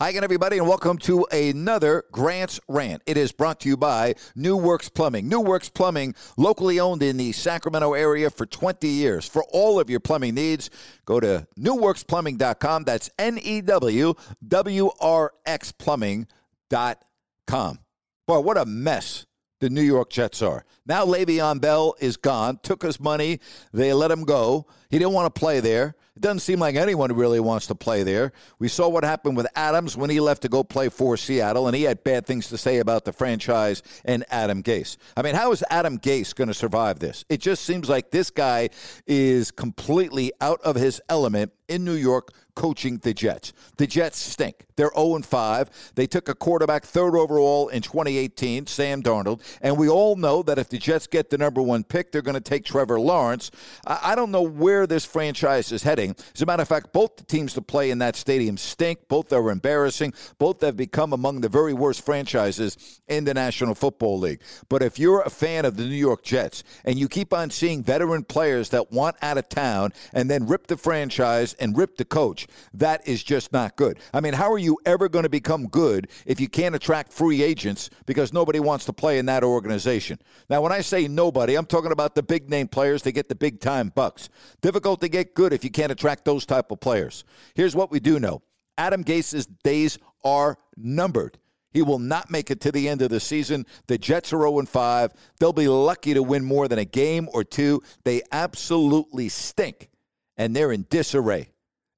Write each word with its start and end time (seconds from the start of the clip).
Hi 0.00 0.08
again, 0.08 0.24
everybody, 0.24 0.58
and 0.58 0.66
welcome 0.66 0.98
to 0.98 1.24
another 1.30 2.02
Grant's 2.10 2.58
Rant. 2.66 3.00
It 3.06 3.16
is 3.16 3.30
brought 3.30 3.60
to 3.60 3.68
you 3.68 3.76
by 3.76 4.16
New 4.34 4.56
Works 4.56 4.88
Plumbing. 4.88 5.28
New 5.28 5.38
Works 5.38 5.68
Plumbing, 5.68 6.16
locally 6.36 6.80
owned 6.80 7.00
in 7.00 7.16
the 7.16 7.30
Sacramento 7.30 7.92
area 7.92 8.28
for 8.28 8.44
20 8.44 8.88
years. 8.88 9.28
For 9.28 9.44
all 9.52 9.78
of 9.78 9.88
your 9.88 10.00
plumbing 10.00 10.34
needs, 10.34 10.68
go 11.04 11.20
to 11.20 11.46
newworksplumbing.com. 11.56 12.82
That's 12.82 13.08
N 13.20 13.38
E 13.38 13.60
W 13.60 14.14
W 14.48 14.90
R 15.00 15.32
X 15.46 15.70
plumbing.com. 15.70 17.78
Boy, 18.26 18.40
what 18.40 18.58
a 18.58 18.66
mess 18.66 19.26
the 19.60 19.70
New 19.70 19.80
York 19.80 20.10
Jets 20.10 20.42
are. 20.42 20.64
Now 20.86 21.06
Le'Veon 21.06 21.60
Bell 21.60 21.94
is 22.00 22.16
gone, 22.16 22.58
took 22.64 22.82
his 22.82 22.98
money, 22.98 23.38
they 23.72 23.92
let 23.92 24.10
him 24.10 24.24
go. 24.24 24.66
He 24.90 24.98
didn't 24.98 25.14
want 25.14 25.32
to 25.32 25.38
play 25.38 25.60
there. 25.60 25.94
It 26.16 26.20
doesn't 26.20 26.40
seem 26.40 26.60
like 26.60 26.76
anyone 26.76 27.12
really 27.12 27.40
wants 27.40 27.66
to 27.66 27.74
play 27.74 28.04
there. 28.04 28.32
We 28.60 28.68
saw 28.68 28.88
what 28.88 29.02
happened 29.02 29.36
with 29.36 29.48
Adams 29.56 29.96
when 29.96 30.10
he 30.10 30.20
left 30.20 30.42
to 30.42 30.48
go 30.48 30.62
play 30.62 30.88
for 30.88 31.16
Seattle, 31.16 31.66
and 31.66 31.76
he 31.76 31.82
had 31.82 32.04
bad 32.04 32.24
things 32.24 32.48
to 32.50 32.58
say 32.58 32.78
about 32.78 33.04
the 33.04 33.12
franchise 33.12 33.82
and 34.04 34.24
Adam 34.30 34.62
Gase. 34.62 34.96
I 35.16 35.22
mean, 35.22 35.34
how 35.34 35.50
is 35.50 35.64
Adam 35.70 35.98
Gase 35.98 36.32
going 36.32 36.48
to 36.48 36.54
survive 36.54 37.00
this? 37.00 37.24
It 37.28 37.40
just 37.40 37.64
seems 37.64 37.88
like 37.88 38.12
this 38.12 38.30
guy 38.30 38.70
is 39.08 39.50
completely 39.50 40.32
out 40.40 40.60
of 40.60 40.76
his 40.76 41.00
element 41.08 41.52
in 41.68 41.84
New 41.84 41.94
York 41.94 42.30
coaching 42.54 42.98
the 42.98 43.12
Jets. 43.12 43.52
The 43.78 43.86
Jets 43.86 44.18
stink. 44.18 44.66
They're 44.76 44.92
0 44.94 45.20
5. 45.22 45.92
They 45.94 46.06
took 46.06 46.28
a 46.28 46.34
quarterback 46.34 46.84
third 46.84 47.16
overall 47.16 47.68
in 47.68 47.82
2018, 47.82 48.66
Sam 48.66 49.02
Darnold, 49.02 49.40
and 49.60 49.76
we 49.76 49.88
all 49.88 50.14
know 50.14 50.42
that 50.42 50.58
if 50.58 50.68
the 50.68 50.78
Jets 50.78 51.06
get 51.06 51.30
the 51.30 51.38
number 51.38 51.62
one 51.62 51.82
pick, 51.84 52.12
they're 52.12 52.22
going 52.22 52.34
to 52.34 52.40
take 52.40 52.64
Trevor 52.64 53.00
Lawrence. 53.00 53.50
I 53.86 54.14
don't 54.14 54.30
know 54.30 54.42
where 54.42 54.86
this 54.86 55.04
franchise 55.04 55.72
is 55.72 55.82
As 56.10 56.42
a 56.42 56.46
matter 56.46 56.62
of 56.62 56.68
fact, 56.68 56.92
both 56.92 57.16
the 57.16 57.24
teams 57.24 57.54
to 57.54 57.62
play 57.62 57.90
in 57.90 57.98
that 57.98 58.16
stadium 58.16 58.56
stink. 58.56 59.08
Both 59.08 59.32
are 59.32 59.50
embarrassing. 59.50 60.14
Both 60.38 60.60
have 60.62 60.76
become 60.76 61.12
among 61.12 61.40
the 61.40 61.48
very 61.48 61.72
worst 61.72 62.04
franchises 62.04 63.00
in 63.08 63.24
the 63.24 63.34
National 63.34 63.74
Football 63.74 64.18
League. 64.18 64.40
But 64.68 64.82
if 64.82 64.98
you're 64.98 65.22
a 65.22 65.30
fan 65.30 65.64
of 65.64 65.76
the 65.76 65.84
New 65.84 65.94
York 65.94 66.22
Jets 66.22 66.64
and 66.84 66.98
you 66.98 67.08
keep 67.08 67.32
on 67.32 67.50
seeing 67.50 67.82
veteran 67.82 68.24
players 68.24 68.70
that 68.70 68.92
want 68.92 69.16
out 69.22 69.38
of 69.38 69.48
town 69.48 69.92
and 70.12 70.30
then 70.30 70.46
rip 70.46 70.66
the 70.66 70.76
franchise 70.76 71.54
and 71.54 71.76
rip 71.76 71.96
the 71.96 72.04
coach, 72.04 72.46
that 72.72 73.06
is 73.06 73.22
just 73.22 73.52
not 73.52 73.76
good. 73.76 73.98
I 74.12 74.20
mean, 74.20 74.34
how 74.34 74.52
are 74.52 74.58
you 74.58 74.78
ever 74.86 75.08
going 75.08 75.24
to 75.24 75.28
become 75.28 75.66
good 75.68 76.08
if 76.26 76.40
you 76.40 76.48
can't 76.48 76.74
attract 76.74 77.12
free 77.12 77.42
agents 77.42 77.90
because 78.06 78.32
nobody 78.32 78.60
wants 78.60 78.84
to 78.86 78.92
play 78.92 79.18
in 79.18 79.26
that 79.26 79.44
organization? 79.44 80.18
Now, 80.48 80.62
when 80.62 80.72
I 80.72 80.80
say 80.80 81.08
nobody, 81.08 81.54
I'm 81.56 81.66
talking 81.66 81.92
about 81.92 82.14
the 82.14 82.22
big 82.22 82.50
name 82.50 82.68
players 82.68 83.02
that 83.02 83.12
get 83.12 83.28
the 83.28 83.34
big 83.34 83.60
time 83.60 83.92
bucks. 83.94 84.28
Difficult 84.60 85.00
to 85.00 85.08
get 85.08 85.34
good 85.34 85.52
if 85.52 85.64
you 85.64 85.70
can't 85.70 85.92
attract 85.94 86.24
those 86.24 86.44
type 86.44 86.70
of 86.70 86.80
players. 86.80 87.24
Here's 87.54 87.74
what 87.74 87.90
we 87.90 88.00
do 88.00 88.20
know. 88.20 88.42
Adam 88.76 89.02
Gase's 89.02 89.46
days 89.46 89.98
are 90.24 90.58
numbered. 90.76 91.38
He 91.70 91.82
will 91.82 91.98
not 91.98 92.30
make 92.30 92.50
it 92.50 92.60
to 92.62 92.72
the 92.72 92.88
end 92.88 93.02
of 93.02 93.10
the 93.10 93.20
season. 93.20 93.66
The 93.88 93.98
Jets 93.98 94.32
are 94.32 94.40
0 94.40 94.62
5. 94.62 95.12
They'll 95.40 95.52
be 95.52 95.68
lucky 95.68 96.14
to 96.14 96.22
win 96.22 96.44
more 96.44 96.68
than 96.68 96.78
a 96.78 96.84
game 96.84 97.28
or 97.32 97.42
two. 97.42 97.82
They 98.04 98.22
absolutely 98.30 99.28
stink, 99.28 99.90
and 100.36 100.54
they're 100.54 100.70
in 100.70 100.86
disarray. 100.88 101.48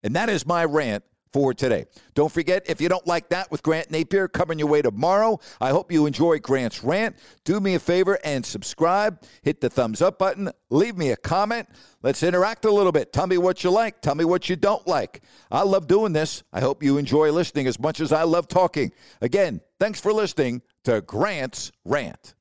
And 0.02 0.16
that 0.16 0.30
is 0.30 0.46
my 0.46 0.64
rant 0.64 1.04
for 1.32 1.54
today. 1.54 1.86
Don't 2.14 2.32
forget, 2.32 2.62
if 2.66 2.80
you 2.80 2.88
don't 2.88 3.06
like 3.06 3.28
that 3.30 3.50
with 3.50 3.62
Grant 3.62 3.90
Napear 3.90 4.30
coming 4.32 4.58
your 4.58 4.68
way 4.68 4.82
tomorrow, 4.82 5.38
I 5.60 5.70
hope 5.70 5.92
you 5.92 6.06
enjoy 6.06 6.38
Grant's 6.38 6.82
rant. 6.82 7.16
Do 7.44 7.60
me 7.60 7.74
a 7.74 7.78
favor 7.78 8.18
and 8.24 8.44
subscribe. 8.44 9.22
Hit 9.42 9.60
the 9.60 9.70
thumbs 9.70 10.00
up 10.00 10.18
button. 10.18 10.50
Leave 10.70 10.96
me 10.96 11.10
a 11.10 11.16
comment. 11.16 11.68
Let's 12.02 12.22
interact 12.22 12.64
a 12.64 12.70
little 12.70 12.92
bit. 12.92 13.12
Tell 13.12 13.26
me 13.26 13.38
what 13.38 13.64
you 13.64 13.70
like. 13.70 14.00
Tell 14.00 14.14
me 14.14 14.24
what 14.24 14.48
you 14.48 14.56
don't 14.56 14.86
like. 14.86 15.22
I 15.50 15.62
love 15.62 15.86
doing 15.86 16.12
this. 16.12 16.42
I 16.52 16.60
hope 16.60 16.82
you 16.82 16.98
enjoy 16.98 17.30
listening 17.32 17.66
as 17.66 17.78
much 17.78 18.00
as 18.00 18.12
I 18.12 18.22
love 18.22 18.48
talking. 18.48 18.92
Again, 19.20 19.60
thanks 19.78 20.00
for 20.00 20.12
listening 20.12 20.62
to 20.84 21.00
Grant's 21.00 21.72
Rant. 21.84 22.34